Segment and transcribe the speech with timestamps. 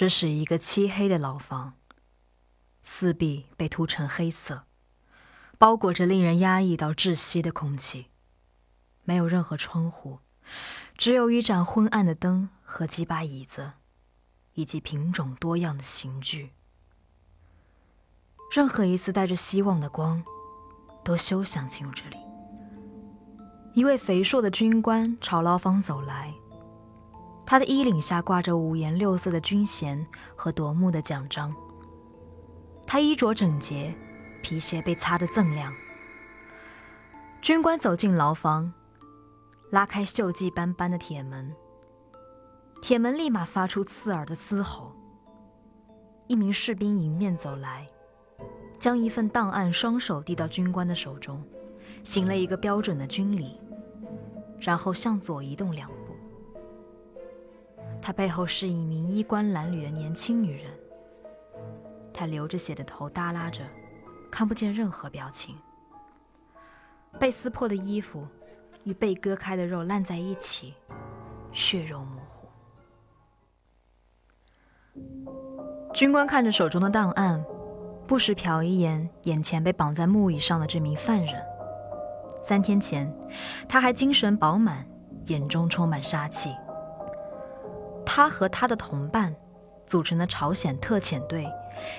[0.00, 1.74] 这是一个漆黑的牢房，
[2.82, 4.62] 四壁被涂成黑色，
[5.58, 8.06] 包裹着令人压抑到窒息的空气。
[9.04, 10.20] 没有任何窗户，
[10.96, 13.72] 只有一盏昏暗的灯和几把椅子，
[14.54, 16.52] 以及品种多样的刑具。
[18.50, 20.24] 任何一丝带着希望的光，
[21.04, 22.16] 都休想进入这里。
[23.74, 26.32] 一位肥硕的军官朝牢房走来，
[27.50, 31.52] 他的衣领下挂着五颜六色的军衔和夺目的奖章。
[32.86, 33.92] 他衣着整洁，
[34.40, 35.74] 皮鞋被擦得锃亮。
[37.42, 38.72] 军官走进牢房，
[39.72, 41.52] 拉开锈迹斑斑的铁门，
[42.80, 44.92] 铁门立马发出刺耳的嘶吼。
[46.28, 47.84] 一名士兵迎面走来。
[48.78, 51.42] 将一份档案双手递到军官的手中，
[52.04, 53.60] 行了一个标准的军礼，
[54.60, 55.99] 然后向左移动两步。
[58.02, 60.72] 他背后是一名衣冠褴褛的年轻女人，
[62.12, 63.62] 她流着血的头耷拉着，
[64.30, 65.54] 看不见任何表情。
[67.18, 68.26] 被撕破的衣服
[68.84, 70.74] 与被割开的肉烂在一起，
[71.52, 72.48] 血肉模糊。
[75.92, 77.44] 军官看着手中的档案。
[78.06, 81.40] 不时瞟一眼眼前被绑在木椅上的这名犯人。
[82.42, 83.08] 三天前，
[83.68, 84.84] 他还精神饱满，
[85.26, 86.52] 眼中充满杀气。
[88.12, 89.32] 他和他的同伴
[89.86, 91.46] 组成的朝鲜特遣队，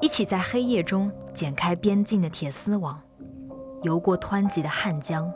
[0.00, 3.00] 一起在黑夜中剪开边境的铁丝网，
[3.84, 5.32] 游过湍急的汉江，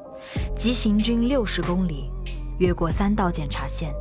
[0.57, 2.11] 急行军六十公里，
[2.59, 3.95] 越过三道检查线，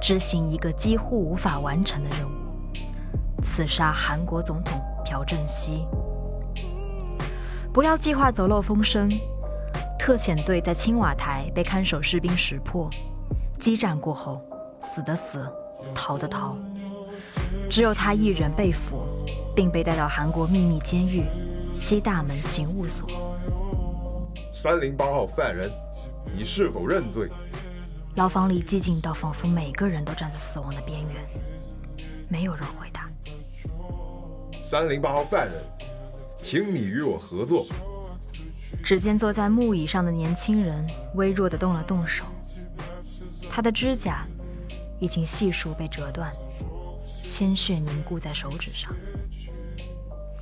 [0.00, 4.80] 执行一个几乎无法完成的任务：刺杀韩国总统。
[5.04, 5.84] 朴正熙，
[7.72, 9.10] 不料计划走漏风声。
[9.98, 12.88] 特遣队在青瓦台被看守士兵识破，
[13.58, 14.40] 激战过后，
[14.80, 15.48] 死的死，
[15.94, 16.56] 逃的逃，
[17.70, 19.02] 只有他一人被俘，
[19.54, 21.24] 并被带到韩国秘密监狱
[21.72, 23.08] 西大门刑务所。
[24.52, 25.70] 三零八号犯人，
[26.34, 27.28] 你是否认罪？
[28.14, 31.22] 牢房里寂静到仿佛每个人都站在死亡的边缘，
[32.28, 33.10] 没有人回答。
[34.62, 35.62] 三零八号犯人，
[36.42, 37.66] 请你与我合作。
[38.82, 40.84] 只见坐在木椅上的年轻人
[41.14, 42.24] 微弱地动了动手，
[43.50, 44.26] 他的指甲
[44.98, 46.32] 已经细数被折断，
[47.22, 48.94] 鲜血凝固在手指上。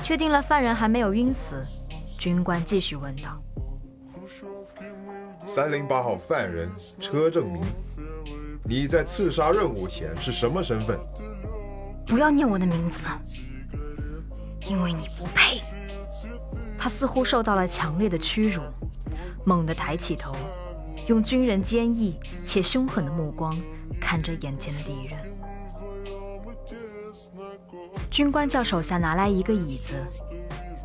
[0.03, 1.63] 确定了犯人还没有晕死，
[2.19, 3.43] 军官继续问道
[5.47, 6.69] ：“三零八号犯人
[7.01, 7.63] 车正明，
[8.65, 10.99] 你在刺杀任务前是什么身份？”
[12.07, 13.07] 不要念我的名字。
[14.69, 15.61] 因为你不配。
[16.79, 18.63] 他似乎受到了强烈的屈辱，
[19.45, 20.35] 猛地抬起头，
[21.07, 23.55] 用军人坚毅且凶狠的目光
[24.01, 25.19] 看着眼前的敌人。
[28.11, 29.95] 军官叫手下拿来一个椅子，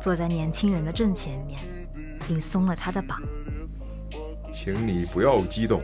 [0.00, 1.60] 坐在年轻人的正前面，
[2.26, 3.20] 并松了他的绑。
[4.52, 5.80] 请你不要激动。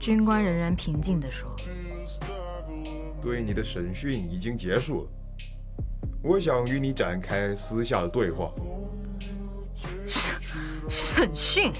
[0.00, 1.54] 军官仍然平静地说
[3.20, 5.08] ：“对你的审讯已经结束了。”
[6.22, 8.50] 我想与你展开私下的对话。
[10.06, 10.34] 审
[10.88, 11.72] 审讯？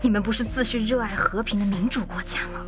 [0.00, 2.64] 你们不是自诩热爱和平的民主国家吗？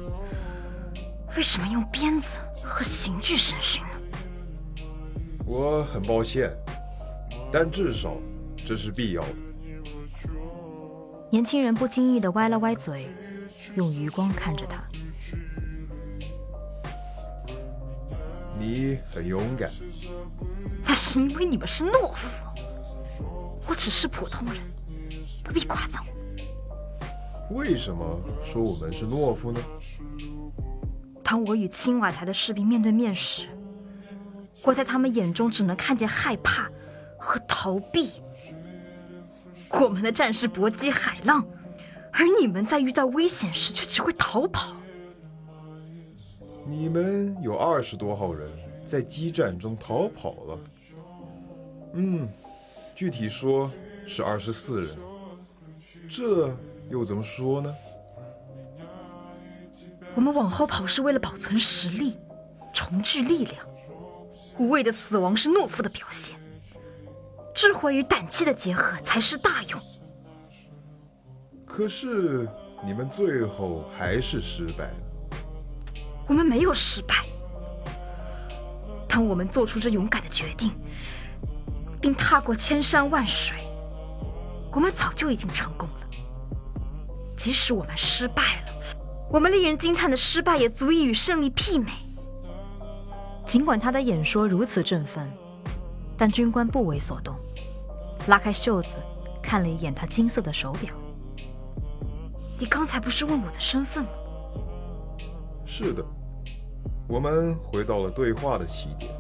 [1.36, 3.88] 为什么用鞭子和刑具审讯呢？
[5.46, 6.52] 我很抱歉，
[7.52, 8.16] 但至少
[8.66, 9.28] 这是必要的。
[11.30, 13.08] 年轻人不经意的歪了歪嘴，
[13.76, 14.82] 用余光看着他。
[18.58, 19.70] 你很勇敢，
[20.84, 22.42] 那是因为你们是懦夫。
[23.68, 24.56] 我只是普通人，
[25.44, 26.19] 不必夸赞我。
[27.50, 29.60] 为什么说我们是懦夫呢？
[31.22, 33.48] 当我与青瓦台的士兵面对面时，
[34.62, 36.70] 我在他们眼中只能看见害怕
[37.18, 38.10] 和逃避。
[39.70, 41.44] 我们的战士搏击海浪，
[42.12, 44.76] 而你们在遇到危险时却只会逃跑。
[46.66, 48.48] 你们有二十多号人
[48.84, 50.58] 在激战中逃跑了。
[51.94, 52.28] 嗯，
[52.94, 53.70] 具体说
[54.06, 54.96] 是二十四人。
[56.08, 56.56] 这
[56.90, 57.74] 又怎么说呢？
[60.14, 62.18] 我们往后跑是为了保存实力，
[62.74, 63.64] 重聚力量。
[64.58, 66.36] 无谓的死亡是懦夫的表现。
[67.54, 69.80] 智慧与胆气的结合才是大勇。
[71.64, 72.48] 可是
[72.84, 74.96] 你们最后还是失败了。
[76.26, 77.14] 我们没有失败。
[79.08, 80.72] 当我们做出这勇敢的决定，
[82.00, 83.58] 并踏过千山万水，
[84.72, 85.89] 我们早就已经成功了。
[87.40, 88.72] 即使我们失败了，
[89.30, 91.90] 我们令人惊叹的失败也足以与胜利媲美。
[93.46, 95.26] 尽管他的演说如此振奋，
[96.18, 97.34] 但军官不为所动，
[98.26, 98.96] 拉开袖子
[99.42, 100.94] 看了一眼他金色的手表。
[102.58, 104.10] 你刚才不是问我的身份吗？
[105.64, 106.04] 是的，
[107.08, 109.10] 我们回到了对话的起点。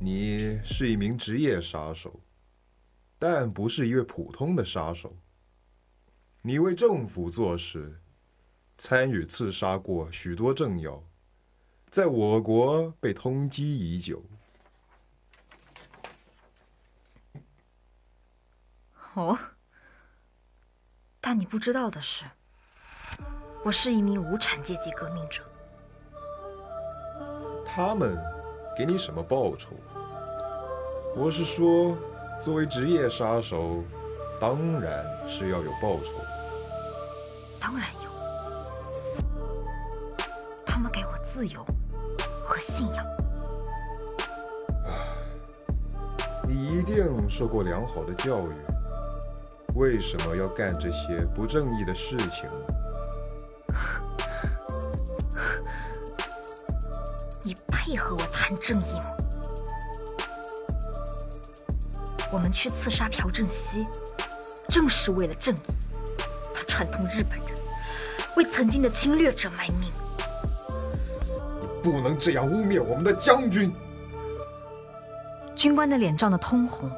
[0.00, 2.18] 你是一名职业杀手，
[3.18, 5.14] 但不是一位普通的杀手。
[6.46, 7.98] 你为政府做事，
[8.76, 11.02] 参与刺杀过许多政要。
[11.88, 14.22] 在我国被通缉已久。
[19.14, 19.38] 哦，
[21.18, 22.26] 但你不知道的是，
[23.64, 25.42] 我是一名无产阶级革命者。
[27.64, 28.18] 他们
[28.76, 29.70] 给你什么报酬？
[31.16, 31.96] 我是说，
[32.38, 33.82] 作为职业杀手，
[34.38, 36.12] 当然是要有报酬。
[37.64, 38.10] 当然有，
[40.66, 41.64] 他们给我自由。
[42.44, 43.02] 和信仰。
[46.46, 48.52] 你一定受过良好的教育，
[49.76, 52.52] 为什么要干这些不正义的事情呢？
[57.42, 59.06] 你配合我谈正义吗？
[62.30, 63.86] 我们去刺杀朴正熙，
[64.68, 65.60] 正是为了正义。
[66.54, 67.53] 他串通日本人，
[68.36, 69.90] 为曾经的侵略者卖命。
[71.60, 73.72] 你不能这样污蔑我们的将军！
[75.54, 76.90] 军官的脸涨得通红，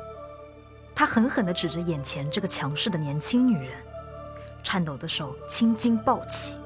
[0.95, 3.77] 他狠狠地指着眼前这个强势的年轻女人，
[4.63, 6.57] 颤抖的手青筋暴起，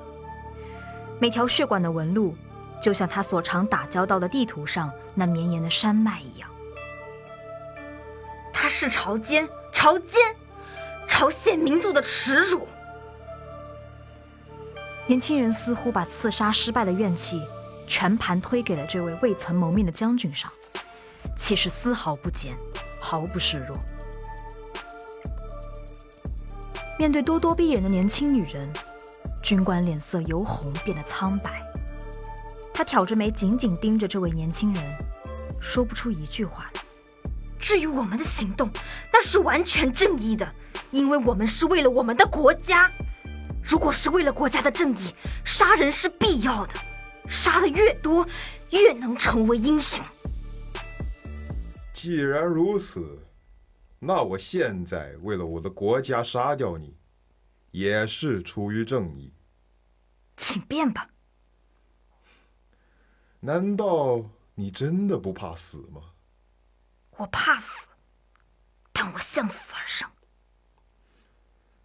[1.18, 2.36] 每条血管的纹路
[2.80, 6.48] 就像他所常打交道的地图上那绵延的山脉一样。
[8.52, 10.20] 他是朝奸，朝奸，
[11.08, 12.68] 朝鲜民族的耻辱！
[15.10, 17.42] 年轻人似乎把刺杀失败的怨气。
[17.84, 20.48] 全盘推给了这位未曾谋面的将军上，
[21.34, 22.56] 气势丝毫不减，
[23.00, 23.76] 毫不示弱。
[26.96, 28.72] 面对咄咄逼人的年轻女人，
[29.42, 31.60] 军官脸色由红变得苍白。
[32.72, 34.84] 他挑着眉，紧紧盯着这位年轻人，
[35.60, 36.80] 说不出一句话来。
[37.58, 38.70] 至于我们的行动，
[39.12, 40.48] 那是完全正义的，
[40.92, 42.88] 因为我们是为了我们的国家。
[43.62, 45.14] 如果是为了国家的正义，
[45.44, 46.74] 杀人是必要的。
[47.28, 48.26] 杀的越多，
[48.70, 50.04] 越能成为英雄。
[51.92, 53.18] 既然如此，
[53.98, 56.96] 那我现在为了我的国家杀掉你，
[57.70, 59.32] 也是出于正义。
[60.36, 61.08] 请便吧。
[63.38, 64.24] 难道
[64.54, 66.00] 你真的不怕死吗？
[67.18, 67.86] 我怕死，
[68.92, 70.08] 但我向死而生。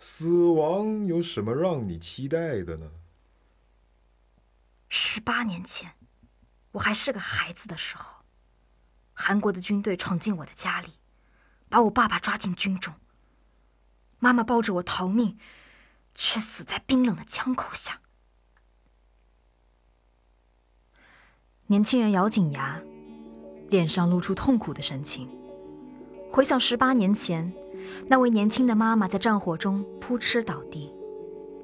[0.07, 2.91] 死亡有什么让你期待的呢？
[4.87, 5.93] 十八年前，
[6.73, 8.23] 我还是个孩子的时候，
[9.13, 10.89] 韩国的军队闯进我的家里，
[11.69, 12.93] 把我爸爸抓进军中。
[14.19, 15.39] 妈妈抱着我逃命，
[16.13, 17.99] 却死在冰冷的枪口下。
[21.65, 22.79] 年轻人咬紧牙，
[23.69, 25.27] 脸上露出痛苦的神情，
[26.31, 27.51] 回想十八年前，
[28.07, 30.93] 那位年轻的妈妈在战火中扑哧倒地，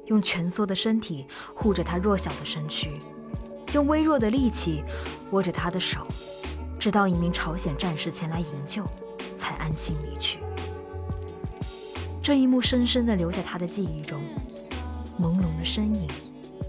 [0.05, 2.91] 用蜷缩的身体护着她弱小的身躯。
[3.73, 4.83] 用微弱的力气
[5.31, 6.05] 握着他的手，
[6.77, 8.83] 直到一名朝鲜战士前来营救，
[9.33, 10.39] 才安心离去。
[12.21, 14.21] 这一幕深深地留在他的记忆中，
[15.17, 16.05] 朦胧的身影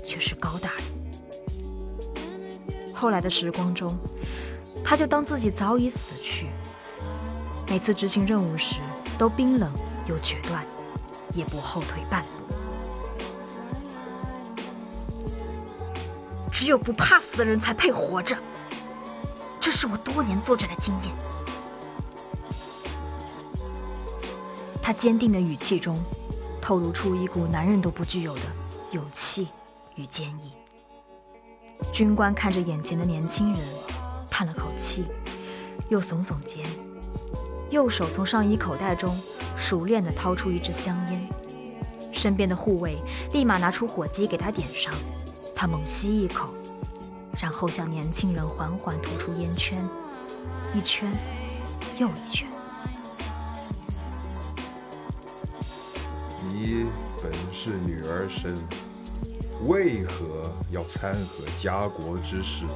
[0.04, 0.84] 却是高大的。
[2.94, 3.92] 后来的时光中，
[4.84, 6.46] 他就当自己早已死去。
[7.68, 8.76] 每次执行任务时，
[9.18, 9.70] 都冰冷
[10.06, 10.64] 又决断，
[11.32, 12.54] 也不后退半步。
[16.50, 18.36] 只有不怕死的人才配活着，
[19.58, 21.12] 这是我多年作战的经验。
[24.80, 25.96] 他坚定的语气中，
[26.60, 28.42] 透露出一股男人都不具有的
[28.90, 29.48] 勇气
[29.94, 30.52] 与坚毅。
[31.92, 33.60] 军官看着眼前的年轻人，
[34.30, 35.06] 叹了口气，
[35.88, 36.64] 又耸耸肩，
[37.72, 39.18] 右手从上衣口袋中
[39.56, 41.26] 熟练地掏出一支香烟，
[42.12, 43.00] 身边的护卫
[43.32, 44.92] 立马拿出火机给他点上。
[45.56, 46.50] 他猛吸一口，
[47.40, 49.82] 然后向年轻人缓缓吐出烟圈，
[50.74, 51.10] 一圈
[51.96, 52.46] 又一圈。
[56.48, 56.84] 你
[57.22, 58.54] 本是女儿身，
[59.66, 62.66] 为何要掺和家国之事？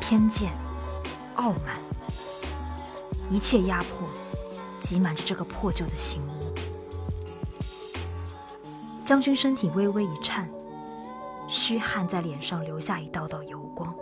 [0.00, 0.50] 偏见、
[1.36, 1.78] 傲慢，
[3.28, 4.08] 一切压迫，
[4.80, 6.54] 挤满着这个破旧的刑屋。
[9.04, 10.48] 将军身体微微一颤。
[11.48, 13.94] 虚汗在脸上留下一道道油光。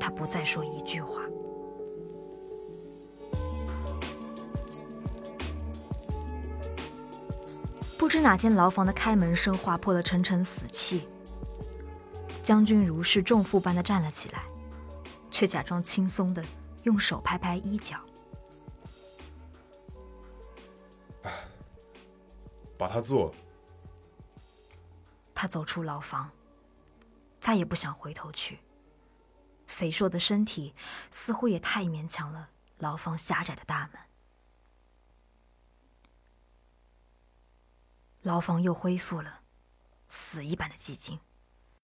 [0.00, 1.20] 他不再说一句话。
[7.98, 11.06] 不知哪间牢房的开门声划破了沉沉死气。
[12.42, 14.42] 将军如释重负般的站了起来，
[15.30, 16.42] 却假装轻松的
[16.82, 17.98] 用手拍拍衣角。
[22.78, 23.34] 把他做了。
[25.34, 26.30] 他走出牢房，
[27.40, 28.58] 再也不想回头去。
[29.66, 30.74] 肥硕的身体
[31.10, 34.00] 似乎也太勉强了牢房狭窄的大门。
[38.22, 39.42] 牢房又恢复了
[40.08, 41.18] 死一般的寂静。